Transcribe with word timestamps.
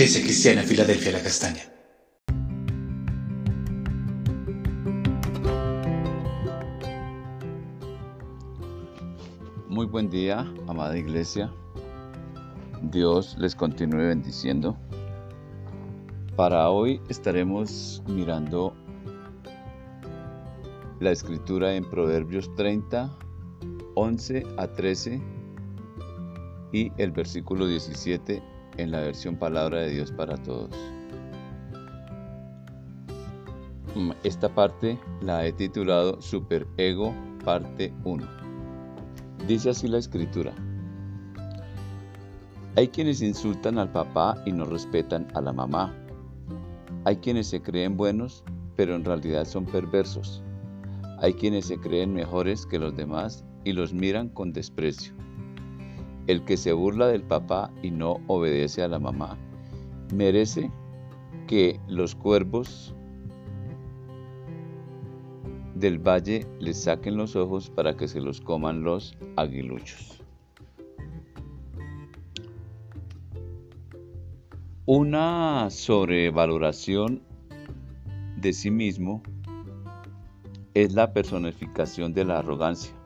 Iglesia 0.00 0.22
Cristiana 0.22 0.62
Filadelfia 0.62 1.12
La 1.12 1.22
Castaña. 1.22 1.60
Muy 9.68 9.84
buen 9.84 10.08
día, 10.08 10.50
amada 10.68 10.96
iglesia. 10.96 11.52
Dios 12.80 13.36
les 13.38 13.54
continúe 13.54 13.98
bendiciendo. 13.98 14.74
Para 16.34 16.70
hoy 16.70 17.02
estaremos 17.10 18.02
mirando 18.06 18.72
la 21.00 21.10
escritura 21.10 21.74
en 21.74 21.84
Proverbios 21.84 22.50
30, 22.54 23.14
11 23.96 24.46
a 24.56 24.66
13 24.66 25.20
y 26.72 26.90
el 26.96 27.12
versículo 27.12 27.66
17 27.66 28.59
en 28.80 28.90
la 28.90 29.00
versión 29.00 29.36
Palabra 29.36 29.80
de 29.80 29.90
Dios 29.90 30.12
para 30.12 30.36
Todos. 30.36 30.74
Mm, 33.94 34.12
esta 34.24 34.48
parte 34.48 34.98
la 35.20 35.46
he 35.46 35.52
titulado 35.52 36.20
Super 36.20 36.66
Ego 36.76 37.14
parte 37.44 37.92
1. 38.04 38.26
Dice 39.46 39.70
así 39.70 39.88
la 39.88 39.98
escritura. 39.98 40.52
Hay 42.76 42.88
quienes 42.88 43.20
insultan 43.20 43.78
al 43.78 43.90
papá 43.90 44.40
y 44.46 44.52
no 44.52 44.64
respetan 44.64 45.26
a 45.34 45.40
la 45.40 45.52
mamá. 45.52 45.92
Hay 47.04 47.16
quienes 47.16 47.48
se 47.48 47.60
creen 47.60 47.96
buenos, 47.96 48.44
pero 48.76 48.94
en 48.94 49.04
realidad 49.04 49.44
son 49.44 49.66
perversos. 49.66 50.42
Hay 51.18 51.34
quienes 51.34 51.66
se 51.66 51.78
creen 51.78 52.14
mejores 52.14 52.64
que 52.66 52.78
los 52.78 52.96
demás 52.96 53.44
y 53.64 53.72
los 53.72 53.92
miran 53.92 54.28
con 54.28 54.52
desprecio. 54.52 55.12
El 56.26 56.44
que 56.44 56.56
se 56.56 56.72
burla 56.72 57.08
del 57.08 57.22
papá 57.22 57.70
y 57.82 57.90
no 57.90 58.20
obedece 58.26 58.82
a 58.82 58.88
la 58.88 58.98
mamá 58.98 59.38
merece 60.12 60.70
que 61.46 61.80
los 61.88 62.14
cuervos 62.14 62.94
del 65.74 65.98
valle 65.98 66.46
le 66.58 66.74
saquen 66.74 67.16
los 67.16 67.36
ojos 67.36 67.70
para 67.70 67.96
que 67.96 68.06
se 68.06 68.20
los 68.20 68.40
coman 68.40 68.82
los 68.82 69.16
aguiluchos. 69.36 70.22
Una 74.86 75.70
sobrevaloración 75.70 77.22
de 78.36 78.52
sí 78.52 78.70
mismo 78.70 79.22
es 80.74 80.92
la 80.94 81.12
personificación 81.12 82.12
de 82.12 82.24
la 82.24 82.38
arrogancia 82.38 82.99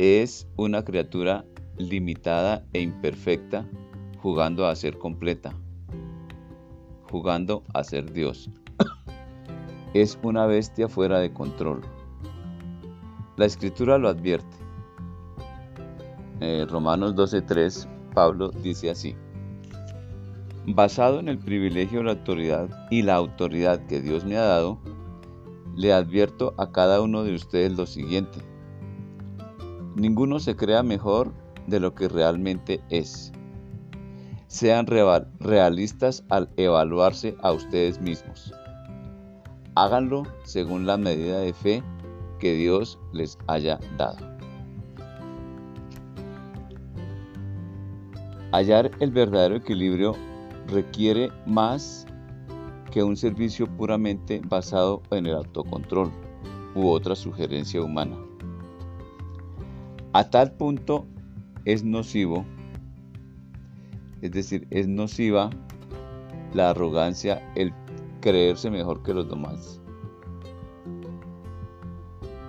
es 0.00 0.48
una 0.56 0.82
criatura 0.82 1.44
limitada 1.76 2.64
e 2.72 2.80
imperfecta 2.80 3.68
jugando 4.16 4.66
a 4.66 4.74
ser 4.74 4.96
completa, 4.96 5.52
jugando 7.10 7.64
a 7.74 7.84
ser 7.84 8.10
Dios. 8.10 8.48
es 9.92 10.18
una 10.22 10.46
bestia 10.46 10.88
fuera 10.88 11.18
de 11.18 11.34
control. 11.34 11.82
La 13.36 13.44
escritura 13.44 13.98
lo 13.98 14.08
advierte. 14.08 14.56
Eh, 16.40 16.64
Romanos 16.66 17.14
12.3, 17.14 17.86
Pablo 18.14 18.48
dice 18.48 18.88
así. 18.88 19.14
Basado 20.66 21.20
en 21.20 21.28
el 21.28 21.38
privilegio 21.38 21.98
de 21.98 22.04
la 22.06 22.12
autoridad 22.12 22.88
y 22.90 23.02
la 23.02 23.16
autoridad 23.16 23.84
que 23.84 24.00
Dios 24.00 24.24
me 24.24 24.38
ha 24.38 24.44
dado, 24.44 24.78
le 25.76 25.92
advierto 25.92 26.54
a 26.56 26.72
cada 26.72 27.02
uno 27.02 27.22
de 27.22 27.34
ustedes 27.34 27.76
lo 27.76 27.84
siguiente 27.84 28.40
Ninguno 29.96 30.38
se 30.38 30.56
crea 30.56 30.82
mejor 30.82 31.32
de 31.66 31.80
lo 31.80 31.94
que 31.94 32.08
realmente 32.08 32.80
es. 32.90 33.32
Sean 34.46 34.86
realistas 34.86 36.24
al 36.28 36.48
evaluarse 36.56 37.36
a 37.42 37.52
ustedes 37.52 38.00
mismos. 38.00 38.52
Háganlo 39.74 40.24
según 40.44 40.86
la 40.86 40.96
medida 40.96 41.40
de 41.40 41.52
fe 41.52 41.82
que 42.38 42.54
Dios 42.54 42.98
les 43.12 43.38
haya 43.46 43.78
dado. 43.96 44.18
Hallar 48.52 48.90
el 48.98 49.12
verdadero 49.12 49.56
equilibrio 49.56 50.16
requiere 50.66 51.30
más 51.46 52.06
que 52.90 53.04
un 53.04 53.16
servicio 53.16 53.66
puramente 53.66 54.40
basado 54.44 55.02
en 55.12 55.26
el 55.26 55.36
autocontrol 55.36 56.10
u 56.74 56.88
otra 56.88 57.14
sugerencia 57.14 57.80
humana. 57.80 58.16
A 60.12 60.28
tal 60.28 60.50
punto 60.50 61.06
es 61.64 61.84
nocivo, 61.84 62.44
es 64.22 64.32
decir, 64.32 64.66
es 64.70 64.88
nociva 64.88 65.50
la 66.52 66.70
arrogancia, 66.70 67.40
el 67.54 67.72
creerse 68.20 68.70
mejor 68.70 69.04
que 69.04 69.14
los 69.14 69.28
demás, 69.30 69.80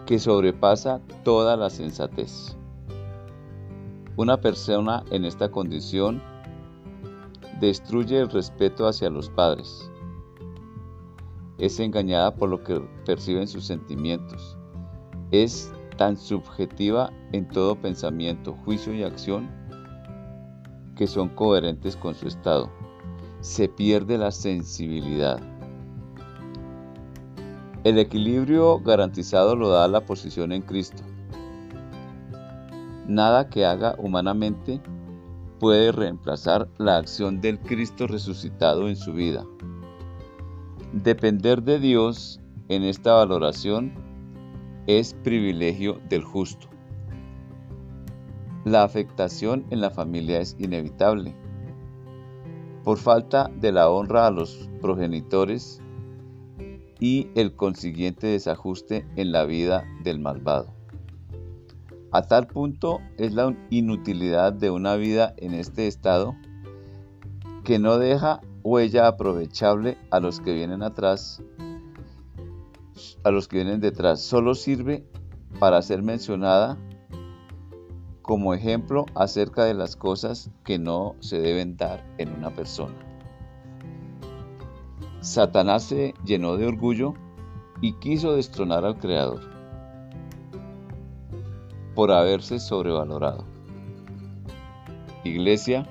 que 0.07 0.17
sobrepasa 0.17 1.01
toda 1.23 1.55
la 1.55 1.69
sensatez. 1.69 2.57
Una 4.17 4.41
persona 4.41 5.03
en 5.11 5.23
esta 5.23 5.51
condición 5.51 6.19
destruye 7.59 8.19
el 8.19 8.29
respeto 8.31 8.87
hacia 8.87 9.11
los 9.11 9.29
padres. 9.29 9.87
Es 11.59 11.79
engañada 11.79 12.33
por 12.33 12.49
lo 12.49 12.63
que 12.63 12.81
perciben 13.05 13.47
sus 13.47 13.65
sentimientos. 13.65 14.57
Es 15.29 15.71
tan 16.01 16.17
subjetiva 16.17 17.11
en 17.31 17.47
todo 17.47 17.75
pensamiento, 17.75 18.55
juicio 18.65 18.91
y 18.91 19.03
acción 19.03 19.51
que 20.95 21.05
son 21.05 21.29
coherentes 21.29 21.95
con 21.95 22.15
su 22.15 22.27
estado. 22.27 22.71
Se 23.41 23.69
pierde 23.69 24.17
la 24.17 24.31
sensibilidad. 24.31 25.39
El 27.83 27.99
equilibrio 27.99 28.79
garantizado 28.79 29.55
lo 29.55 29.69
da 29.69 29.87
la 29.87 30.03
posición 30.03 30.51
en 30.51 30.63
Cristo. 30.63 31.03
Nada 33.07 33.47
que 33.51 33.63
haga 33.63 33.93
humanamente 33.99 34.81
puede 35.59 35.91
reemplazar 35.91 36.67
la 36.79 36.97
acción 36.97 37.41
del 37.41 37.59
Cristo 37.59 38.07
resucitado 38.07 38.89
en 38.89 38.95
su 38.95 39.13
vida. 39.13 39.45
Depender 40.93 41.61
de 41.61 41.77
Dios 41.77 42.39
en 42.69 42.81
esta 42.81 43.13
valoración 43.13 44.10
es 44.87 45.13
privilegio 45.13 45.99
del 46.09 46.23
justo. 46.23 46.67
La 48.63 48.83
afectación 48.83 49.65
en 49.69 49.81
la 49.81 49.89
familia 49.89 50.39
es 50.39 50.55
inevitable. 50.59 51.35
Por 52.83 52.97
falta 52.97 53.49
de 53.59 53.71
la 53.71 53.89
honra 53.89 54.27
a 54.27 54.31
los 54.31 54.69
progenitores 54.81 55.81
y 56.99 57.29
el 57.35 57.55
consiguiente 57.55 58.27
desajuste 58.27 59.07
en 59.15 59.31
la 59.31 59.45
vida 59.45 59.83
del 60.03 60.19
malvado. 60.19 60.73
A 62.11 62.23
tal 62.23 62.47
punto 62.47 62.99
es 63.17 63.33
la 63.33 63.55
inutilidad 63.69 64.53
de 64.53 64.69
una 64.69 64.95
vida 64.95 65.33
en 65.37 65.53
este 65.53 65.87
estado 65.87 66.35
que 67.63 67.79
no 67.79 67.97
deja 67.97 68.41
huella 68.63 69.07
aprovechable 69.07 69.97
a 70.11 70.19
los 70.19 70.39
que 70.39 70.53
vienen 70.53 70.83
atrás 70.83 71.41
a 73.23 73.31
los 73.31 73.47
que 73.47 73.57
vienen 73.57 73.79
detrás. 73.79 74.21
Solo 74.21 74.55
sirve 74.55 75.03
para 75.59 75.81
ser 75.81 76.01
mencionada 76.01 76.77
como 78.21 78.53
ejemplo 78.53 79.05
acerca 79.15 79.65
de 79.65 79.73
las 79.73 79.95
cosas 79.95 80.51
que 80.63 80.79
no 80.79 81.15
se 81.19 81.39
deben 81.39 81.77
dar 81.77 82.05
en 82.17 82.33
una 82.33 82.51
persona. 82.51 82.95
Satanás 85.21 85.83
se 85.83 86.13
llenó 86.25 86.57
de 86.57 86.67
orgullo 86.67 87.13
y 87.81 87.93
quiso 87.93 88.35
destronar 88.35 88.85
al 88.85 88.97
Creador 88.97 89.41
por 91.95 92.11
haberse 92.11 92.59
sobrevalorado. 92.59 93.45
Iglesia, 95.23 95.87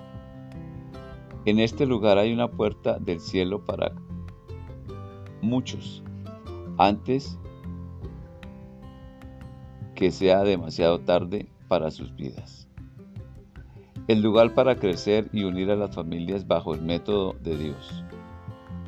en 1.45 1.61
este 1.61 1.87
lugar 1.87 2.19
hay 2.19 2.33
una 2.33 2.49
puerta 2.49 2.99
del 2.99 3.21
cielo 3.21 3.65
para 3.65 3.93
muchos 5.43 6.03
antes 6.81 7.38
que 9.94 10.11
sea 10.11 10.44
demasiado 10.44 11.00
tarde 11.00 11.47
para 11.69 11.91
sus 11.91 12.17
vidas. 12.17 12.69
El 14.09 14.23
lugar 14.23 14.55
para 14.55 14.77
crecer 14.77 15.29
y 15.31 15.44
unir 15.44 15.71
a 15.71 15.77
las 15.77 15.94
familias 15.94 16.47
bajo 16.47 16.75
el 16.75 16.81
método 16.81 17.35
de 17.43 17.59
Dios. 17.59 18.03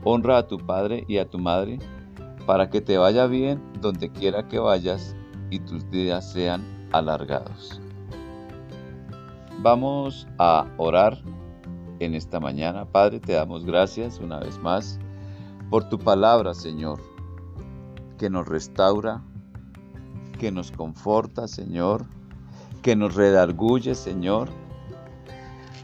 Honra 0.04 0.38
a 0.38 0.46
tu 0.48 0.56
padre 0.56 1.04
y 1.06 1.18
a 1.18 1.28
tu 1.28 1.38
madre 1.38 1.78
para 2.46 2.70
que 2.70 2.80
te 2.80 2.96
vaya 2.96 3.26
bien 3.26 3.62
donde 3.82 4.10
quiera 4.10 4.48
que 4.48 4.58
vayas 4.58 5.14
y 5.50 5.60
tus 5.60 5.88
días 5.90 6.32
sean 6.32 6.88
alargados. 6.92 7.78
Vamos 9.58 10.26
a 10.38 10.66
orar 10.78 11.18
en 12.00 12.14
esta 12.14 12.40
mañana. 12.40 12.86
Padre, 12.86 13.20
te 13.20 13.34
damos 13.34 13.66
gracias 13.66 14.18
una 14.18 14.40
vez 14.40 14.58
más 14.58 14.98
por 15.68 15.90
tu 15.90 15.98
palabra, 15.98 16.54
Señor 16.54 17.11
que 18.22 18.30
nos 18.30 18.46
restaura, 18.46 19.20
que 20.38 20.52
nos 20.52 20.70
conforta, 20.70 21.48
Señor, 21.48 22.06
que 22.80 22.94
nos 22.94 23.16
redarguye, 23.16 23.96
Señor, 23.96 24.48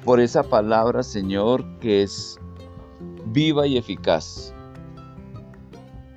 por 0.05 0.21
esa 0.21 0.45
palabra, 0.45 1.03
Señor, 1.03 1.65
que 1.81 2.05
es 2.05 2.39
viva 3.27 3.67
y 3.67 3.77
eficaz 3.77 4.55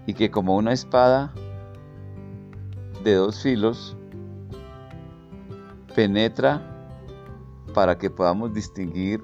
y 0.06 0.13
que 0.13 0.29
como 0.29 0.56
una 0.57 0.73
espada 0.73 1.33
de 3.03 3.15
dos 3.15 3.41
filos 3.41 3.97
penetra 5.95 6.62
para 7.73 7.97
que 7.97 8.12
podamos 8.12 8.53
distinguir 8.53 9.23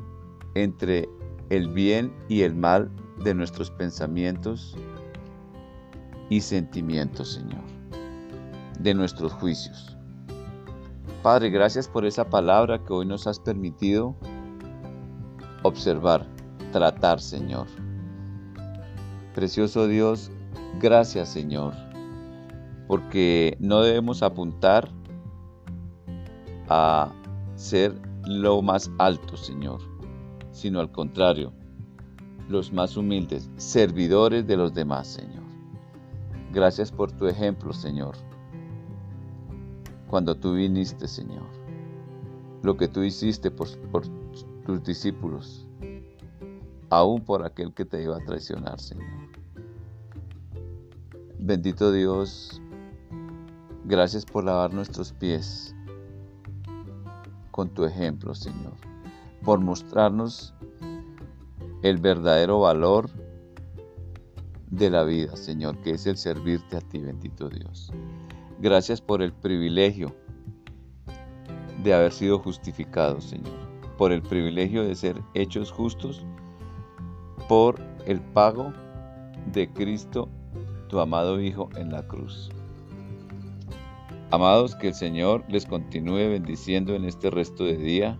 entre 0.56 1.08
el 1.52 1.70
bien 1.70 2.12
y 2.28 2.42
el 2.42 2.56
mal 2.56 2.90
de 3.24 3.36
nuestros 3.36 3.70
pensamientos 3.70 4.76
y 6.30 6.42
sentimientos, 6.42 7.34
Señor, 7.34 7.64
de 8.80 8.94
nuestros 8.94 9.34
juicios. 9.34 9.98
Padre, 11.24 11.50
gracias 11.50 11.88
por 11.88 12.06
esa 12.06 12.30
palabra 12.30 12.84
que 12.84 12.94
hoy 12.94 13.06
nos 13.06 13.28
has 13.28 13.40
permitido 13.40 14.16
observar, 15.64 16.26
tratar, 16.72 17.20
Señor. 17.20 17.68
Precioso 19.34 19.88
Dios, 19.88 20.32
gracias, 20.80 21.30
Señor, 21.30 21.74
porque 22.88 23.58
no 23.60 23.82
debemos 23.82 24.24
apuntar 24.24 24.90
a 26.70 27.12
ser 27.56 27.94
lo 28.26 28.62
más 28.62 28.92
alto, 28.98 29.38
Señor, 29.38 29.80
sino 30.52 30.80
al 30.80 30.92
contrario, 30.92 31.54
los 32.50 32.72
más 32.72 32.98
humildes, 32.98 33.50
servidores 33.58 34.48
de 34.48 34.58
los 34.58 34.74
demás, 34.74 35.08
Señor. 35.08 35.37
Gracias 36.54 36.92
por 36.92 37.12
tu 37.12 37.28
ejemplo, 37.28 37.74
Señor. 37.74 38.16
Cuando 40.10 40.36
tú 40.36 40.54
viniste, 40.54 41.08
Señor, 41.08 41.48
lo 42.64 42.78
que 42.78 42.88
tú 42.88 43.04
hiciste 43.04 43.52
por, 43.52 43.68
tus 44.66 44.84
discípulos, 44.84 45.68
aún 46.90 47.22
por 47.22 47.46
aquel 47.46 47.74
que 47.74 47.84
te 47.84 48.02
iba 48.02 48.16
a 48.16 48.24
traicionar, 48.24 48.80
Señor. 48.80 49.08
Bendito 51.40 51.92
Dios, 51.92 52.62
gracias 53.84 54.26
por 54.26 54.46
lavar 54.46 54.74
nuestros 54.74 55.12
pies 55.12 55.76
con 57.52 57.70
tu 57.70 57.84
ejemplo, 57.84 58.34
Señor, 58.34 58.74
por 59.44 59.60
mostrarnos 59.60 60.54
el 61.84 61.98
verdadero 61.98 62.62
valor 62.62 63.10
de 64.78 64.90
la 64.90 65.04
vida, 65.04 65.36
Señor, 65.36 65.78
que 65.80 65.92
es 65.92 66.06
el 66.06 66.18
servirte 66.18 66.78
a 66.78 66.82
ti, 66.82 67.00
bendito 67.00 67.50
Dios. 67.50 67.92
Gracias 68.60 69.02
por 69.02 69.22
el 69.22 69.34
privilegio 69.34 70.16
de 71.84 71.94
haber 71.94 72.12
sido 72.12 72.40
justificados, 72.40 73.26
Señor, 73.26 73.54
por 73.98 74.12
el 74.12 74.22
privilegio 74.22 74.84
de 74.84 74.96
ser 74.96 75.22
hechos 75.34 75.72
justos 75.72 76.26
por 77.48 77.80
el 78.06 78.20
pago 78.20 78.74
de 79.54 79.72
Cristo, 79.72 80.30
tu 80.90 81.00
amado 81.00 81.42
Hijo, 81.42 81.70
en 81.76 81.92
la 81.92 82.06
cruz. 82.08 82.50
Amados, 84.32 84.76
que 84.76 84.90
el 84.90 84.94
Señor 84.94 85.44
les 85.48 85.66
continúe 85.66 86.30
bendiciendo 86.30 86.94
en 86.96 87.06
este 87.06 87.30
resto 87.30 87.64
de 87.64 87.78
día 87.78 88.20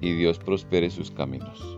y 0.00 0.12
Dios 0.12 0.38
prospere 0.38 0.90
sus 0.90 1.10
caminos. 1.10 1.77